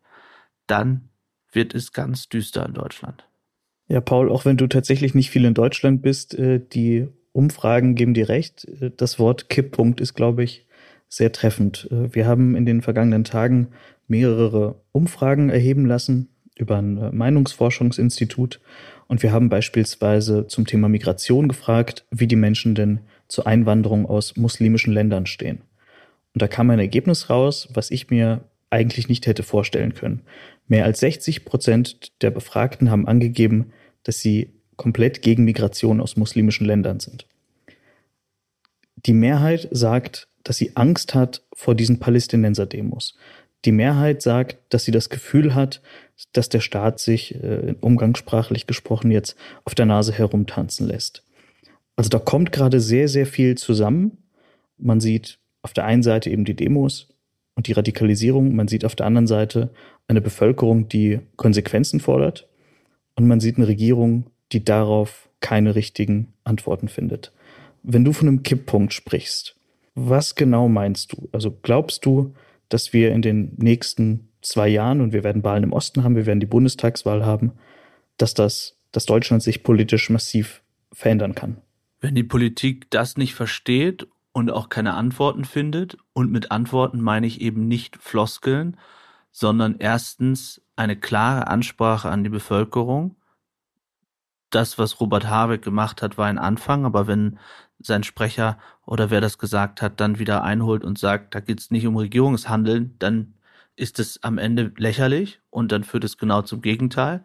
[0.66, 1.10] dann
[1.52, 3.28] wird es ganz düster in Deutschland.
[3.90, 8.16] Ja, Paul, auch wenn du tatsächlich nicht viel in Deutschland bist, äh, die Umfragen geben
[8.16, 8.66] dir recht.
[8.82, 10.66] Äh, das Wort Kipppunkt ist, glaube ich,
[11.12, 11.88] sehr treffend.
[11.92, 13.68] Äh, wir haben in den vergangenen Tagen
[14.08, 18.62] mehrere Umfragen erheben lassen über ein äh, Meinungsforschungsinstitut
[19.08, 24.38] und wir haben beispielsweise zum Thema Migration gefragt, wie die Menschen denn zur Einwanderung aus
[24.38, 25.60] muslimischen Ländern stehen.
[26.34, 30.22] Und da kam ein Ergebnis raus, was ich mir eigentlich nicht hätte vorstellen können.
[30.68, 36.66] Mehr als 60 Prozent der Befragten haben angegeben, dass sie komplett gegen Migration aus muslimischen
[36.66, 37.28] Ländern sind.
[38.96, 43.16] Die Mehrheit sagt, dass sie Angst hat vor diesen Palästinenser-Demos.
[43.66, 45.82] Die Mehrheit sagt, dass sie das Gefühl hat,
[46.34, 51.24] dass der Staat sich, äh, umgangssprachlich gesprochen, jetzt auf der Nase herumtanzen lässt.
[51.96, 54.18] Also da kommt gerade sehr, sehr viel zusammen.
[54.78, 57.10] Man sieht auf der einen Seite eben die Demos
[57.56, 58.56] und die Radikalisierung.
[58.56, 59.70] Man sieht auf der anderen Seite
[60.08, 62.48] eine Bevölkerung, die Konsequenzen fordert.
[63.16, 67.32] Und man sieht eine Regierung, die darauf keine richtigen Antworten findet.
[67.84, 69.56] Wenn du von einem Kipppunkt sprichst,
[69.96, 71.30] was genau meinst du?
[71.32, 72.34] Also glaubst du,
[72.70, 76.26] dass wir in den nächsten zwei Jahren, und wir werden Wahlen im Osten haben, wir
[76.26, 77.54] werden die Bundestagswahl haben,
[78.18, 81.58] dass das, dass Deutschland sich politisch massiv verändern kann?
[82.00, 87.28] Wenn die Politik das nicht versteht und auch keine Antworten findet, und mit Antworten meine
[87.28, 88.78] ich eben nicht Floskeln,
[89.32, 93.16] sondern erstens eine klare Ansprache an die Bevölkerung.
[94.52, 97.40] Das, was Robert Habeck gemacht hat, war ein Anfang, aber wenn
[97.80, 101.72] sein Sprecher oder wer das gesagt hat, dann wieder einholt und sagt, da geht es
[101.72, 103.34] nicht um Regierungshandeln, dann
[103.76, 107.24] ist es am Ende lächerlich und dann führt es genau zum Gegenteil.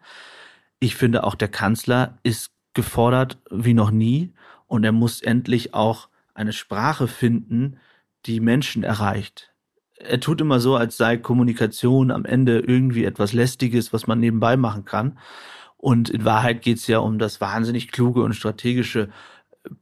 [0.79, 4.33] Ich finde auch der Kanzler ist gefordert wie noch nie
[4.67, 7.77] und er muss endlich auch eine Sprache finden,
[8.25, 9.53] die Menschen erreicht.
[9.99, 14.55] Er tut immer so, als sei Kommunikation am Ende irgendwie etwas Lästiges, was man nebenbei
[14.55, 15.17] machen kann.
[15.77, 19.09] Und in Wahrheit geht es ja um das wahnsinnig kluge und strategische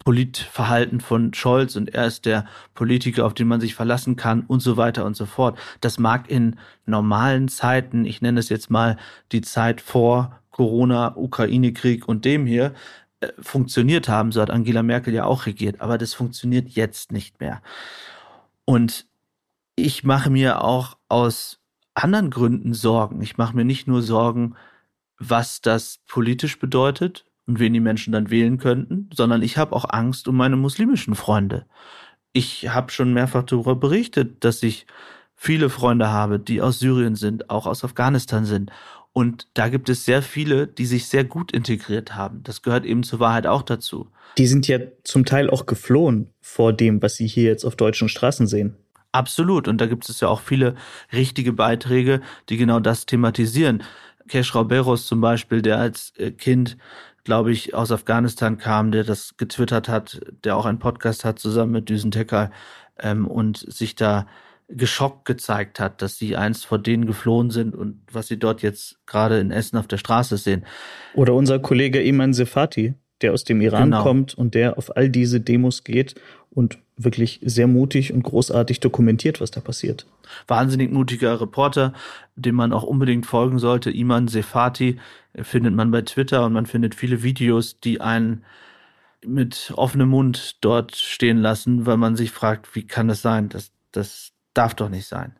[0.03, 4.59] Politverhalten von Scholz und er ist der Politiker, auf den man sich verlassen kann und
[4.59, 5.57] so weiter und so fort.
[5.81, 8.97] Das mag in normalen Zeiten, ich nenne es jetzt mal
[9.31, 12.73] die Zeit vor Corona, Ukraine-Krieg und dem hier,
[13.19, 14.31] äh, funktioniert haben.
[14.31, 15.81] So hat Angela Merkel ja auch regiert.
[15.81, 17.61] Aber das funktioniert jetzt nicht mehr.
[18.65, 19.05] Und
[19.75, 21.59] ich mache mir auch aus
[21.93, 23.21] anderen Gründen Sorgen.
[23.21, 24.55] Ich mache mir nicht nur Sorgen,
[25.17, 29.85] was das politisch bedeutet, und wen die Menschen dann wählen könnten, sondern ich habe auch
[29.89, 31.65] Angst um meine muslimischen Freunde.
[32.33, 34.87] Ich habe schon mehrfach darüber berichtet, dass ich
[35.35, 38.71] viele Freunde habe, die aus Syrien sind, auch aus Afghanistan sind.
[39.13, 42.41] Und da gibt es sehr viele, die sich sehr gut integriert haben.
[42.43, 44.09] Das gehört eben zur Wahrheit auch dazu.
[44.37, 48.09] Die sind ja zum Teil auch geflohen vor dem, was sie hier jetzt auf deutschen
[48.09, 48.75] Straßen sehen.
[49.13, 49.69] Absolut.
[49.69, 50.75] Und da gibt es ja auch viele
[51.13, 53.83] richtige Beiträge, die genau das thematisieren.
[54.27, 56.77] Kesh Rauberos zum Beispiel, der als äh, Kind
[57.25, 61.73] glaube ich, aus Afghanistan kam, der das getwittert hat, der auch einen Podcast hat zusammen
[61.73, 62.51] mit Düsen Tecker
[62.99, 64.27] ähm, und sich da
[64.67, 68.97] geschockt gezeigt hat, dass sie einst vor denen geflohen sind und was sie dort jetzt
[69.05, 70.65] gerade in Essen auf der Straße sehen.
[71.13, 74.03] Oder unser Kollege Iman Sefati, der aus dem Iran genau.
[74.03, 76.15] kommt und der auf all diese Demos geht
[76.49, 80.05] und wirklich sehr mutig und großartig dokumentiert, was da passiert.
[80.47, 81.93] Wahnsinnig mutiger Reporter,
[82.35, 83.91] dem man auch unbedingt folgen sollte.
[83.91, 84.97] Iman Sefati
[85.41, 88.43] findet man bei Twitter und man findet viele Videos, die einen
[89.25, 93.49] mit offenem Mund dort stehen lassen, weil man sich fragt, wie kann das sein?
[93.49, 95.35] Das, das darf doch nicht sein.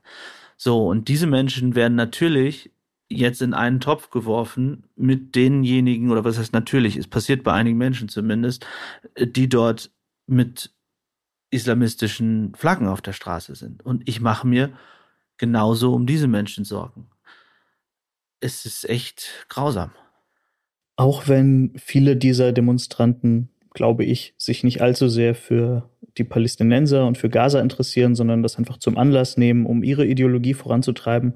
[0.57, 2.71] So, und diese Menschen werden natürlich
[3.07, 7.77] jetzt in einen Topf geworfen mit denjenigen, oder was heißt natürlich, es passiert bei einigen
[7.77, 8.65] Menschen zumindest,
[9.19, 9.91] die dort
[10.27, 10.71] mit
[11.51, 13.85] islamistischen Flaggen auf der Straße sind.
[13.85, 14.73] Und ich mache mir
[15.37, 17.09] genauso um diese Menschen Sorgen.
[18.39, 19.91] Es ist echt grausam.
[20.95, 27.17] Auch wenn viele dieser Demonstranten, glaube ich, sich nicht allzu sehr für die Palästinenser und
[27.17, 31.35] für Gaza interessieren, sondern das einfach zum Anlass nehmen, um ihre Ideologie voranzutreiben,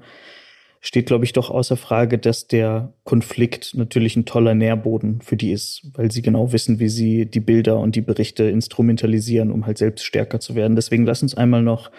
[0.80, 5.52] steht, glaube ich, doch außer Frage, dass der Konflikt natürlich ein toller Nährboden für die
[5.52, 9.78] ist, weil sie genau wissen, wie sie die Bilder und die Berichte instrumentalisieren, um halt
[9.78, 10.76] selbst stärker zu werden.
[10.76, 11.90] Deswegen lass uns einmal noch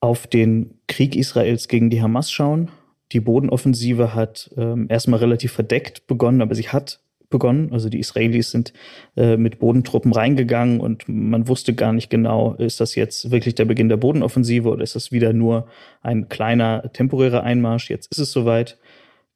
[0.00, 2.70] auf den Krieg Israels gegen die Hamas schauen.
[3.10, 7.72] Die Bodenoffensive hat ähm, erstmal relativ verdeckt begonnen, aber sie hat begonnen.
[7.72, 8.72] Also die Israelis sind
[9.16, 13.64] äh, mit Bodentruppen reingegangen und man wusste gar nicht genau, ist das jetzt wirklich der
[13.64, 15.68] Beginn der Bodenoffensive oder ist das wieder nur
[16.02, 17.90] ein kleiner temporärer Einmarsch?
[17.90, 18.78] Jetzt ist es soweit.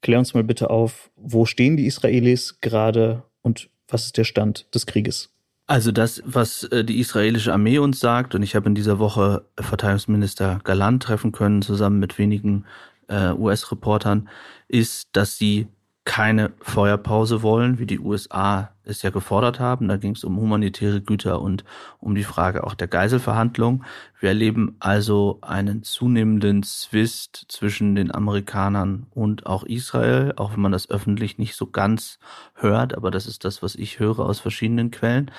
[0.00, 4.74] Klär uns mal bitte auf, wo stehen die Israelis gerade und was ist der Stand
[4.74, 5.30] des Krieges?
[5.66, 9.44] Also das, was äh, die israelische Armee uns sagt, und ich habe in dieser Woche
[9.58, 12.64] Verteidigungsminister Galant treffen können, zusammen mit wenigen
[13.08, 14.28] äh, US-Reportern,
[14.68, 15.68] ist, dass sie
[16.04, 19.86] keine Feuerpause wollen, wie die USA es ja gefordert haben.
[19.86, 21.64] Da ging es um humanitäre Güter und
[22.00, 23.84] um die Frage auch der Geiselverhandlung.
[24.18, 30.72] Wir erleben also einen zunehmenden Zwist zwischen den Amerikanern und auch Israel, auch wenn man
[30.72, 32.18] das öffentlich nicht so ganz
[32.54, 35.30] hört, aber das ist das, was ich höre aus verschiedenen Quellen.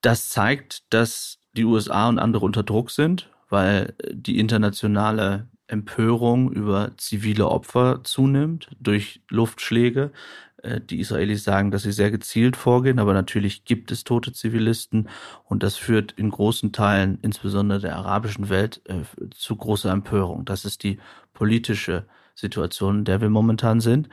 [0.00, 6.92] Das zeigt, dass die USA und andere unter Druck sind, weil die internationale Empörung über
[6.96, 10.10] zivile Opfer zunimmt durch Luftschläge.
[10.62, 15.08] Äh, die Israelis sagen, dass sie sehr gezielt vorgehen, aber natürlich gibt es tote Zivilisten
[15.44, 20.44] und das führt in großen Teilen, insbesondere der arabischen Welt, äh, zu großer Empörung.
[20.44, 20.98] Das ist die
[21.32, 24.08] politische Situation, in der wir momentan sind.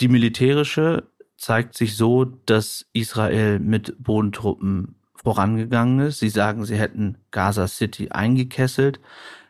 [0.00, 1.04] Die militärische
[1.36, 6.18] zeigt sich so, dass Israel mit Bodentruppen vorangegangen ist.
[6.20, 9.00] Sie sagen, sie hätten Gaza City eingekesselt.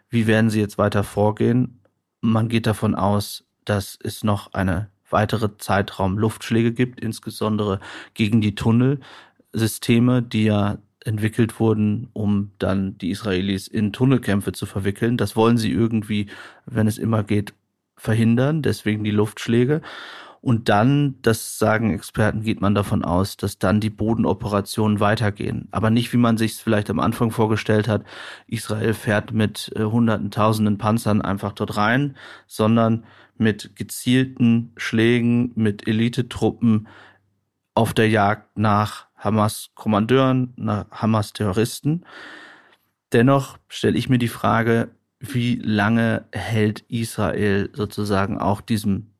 [0.09, 1.81] Wie werden sie jetzt weiter vorgehen?
[2.21, 7.81] Man geht davon aus, dass es noch eine weitere Zeitraum Luftschläge gibt, insbesondere
[8.15, 15.17] gegen die Tunnelsysteme, die ja entwickelt wurden, um dann die Israelis in Tunnelkämpfe zu verwickeln.
[15.17, 16.27] Das wollen sie irgendwie,
[16.67, 17.55] wenn es immer geht,
[17.97, 19.81] verhindern, deswegen die Luftschläge.
[20.41, 25.69] Und dann, das sagen Experten, geht man davon aus, dass dann die Bodenoperationen weitergehen.
[25.71, 28.05] Aber nicht, wie man sich es vielleicht am Anfang vorgestellt hat.
[28.47, 32.17] Israel fährt mit äh, hunderten, tausenden Panzern einfach dort rein,
[32.47, 33.05] sondern
[33.39, 36.89] mit gezielten Schlägen, mit Elitetruppen
[37.75, 42.05] auf der Jagd nach Hamas-Kommandeuren, nach Hamas-Terroristen.
[43.13, 49.13] Dennoch stelle ich mir die Frage, wie lange hält Israel sozusagen auch diesem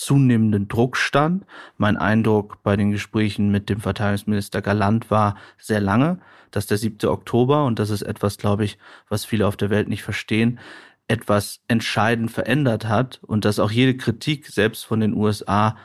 [0.00, 1.44] zunehmenden Druck stand.
[1.76, 6.20] Mein Eindruck bei den Gesprächen mit dem Verteidigungsminister Galant war sehr lange,
[6.50, 7.08] dass der 7.
[7.08, 8.78] Oktober, und das ist etwas, glaube ich,
[9.08, 10.58] was viele auf der Welt nicht verstehen,
[11.06, 15.76] etwas entscheidend verändert hat und dass auch jede Kritik, selbst von den USA,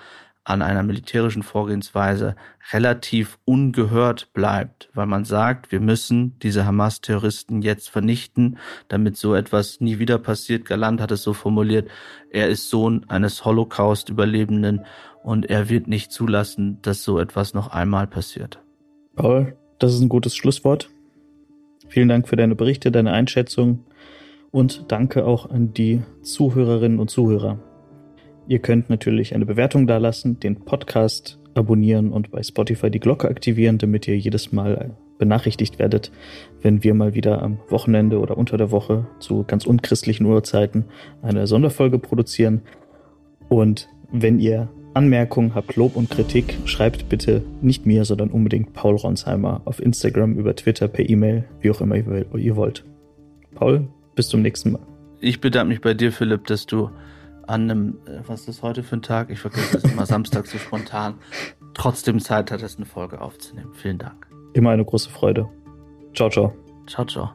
[0.45, 2.35] an einer militärischen Vorgehensweise
[2.71, 9.81] relativ ungehört bleibt, weil man sagt, wir müssen diese Hamas-Terroristen jetzt vernichten, damit so etwas
[9.81, 10.65] nie wieder passiert.
[10.65, 11.89] Galant hat es so formuliert,
[12.29, 14.85] er ist Sohn eines Holocaust-Überlebenden
[15.23, 18.61] und er wird nicht zulassen, dass so etwas noch einmal passiert.
[19.15, 20.89] Paul, das ist ein gutes Schlusswort.
[21.87, 23.85] Vielen Dank für deine Berichte, deine Einschätzung
[24.51, 27.59] und danke auch an die Zuhörerinnen und Zuhörer.
[28.47, 33.79] Ihr könnt natürlich eine Bewertung dalassen, den Podcast abonnieren und bei Spotify die Glocke aktivieren,
[33.79, 36.11] damit ihr jedes Mal benachrichtigt werdet,
[36.61, 40.85] wenn wir mal wieder am Wochenende oder unter der Woche zu ganz unchristlichen Uhrzeiten
[41.21, 42.61] eine Sonderfolge produzieren.
[43.49, 48.95] Und wenn ihr Anmerkungen habt, Lob und Kritik, schreibt bitte nicht mir, sondern unbedingt Paul
[48.95, 52.85] Ronsheimer auf Instagram, über Twitter, per E-Mail, wie auch immer ihr wollt.
[53.55, 54.81] Paul, bis zum nächsten Mal.
[55.19, 56.89] Ich bedanke mich bei dir, Philipp, dass du
[57.47, 59.29] an einem, äh, was ist das heute für ein Tag?
[59.29, 61.15] Ich vergesse es immer Samstag so spontan.
[61.73, 63.71] Trotzdem Zeit hat es, eine Folge aufzunehmen.
[63.73, 64.27] Vielen Dank.
[64.53, 65.49] Immer eine große Freude.
[66.13, 66.53] Ciao, ciao.
[66.87, 67.31] Ciao, ciao.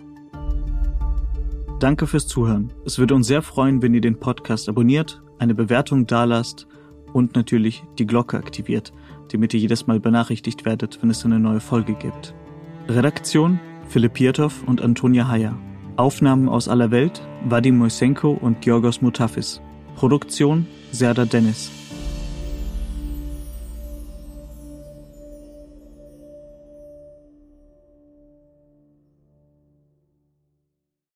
[1.79, 2.73] Danke fürs Zuhören.
[2.85, 6.67] Es würde uns sehr freuen, wenn ihr den Podcast abonniert, eine Bewertung dalasst
[7.13, 8.93] und natürlich die Glocke aktiviert,
[9.33, 12.35] damit ihr jedes Mal benachrichtigt werdet, wenn es eine neue Folge gibt.
[12.89, 15.57] Redaktion Philipp Pietow und Antonia Heyer.
[15.97, 19.61] Aufnahmen aus aller Welt Vadim Moisenko und Georgos Mutafis.
[20.01, 21.80] Produktion Serda Dennis.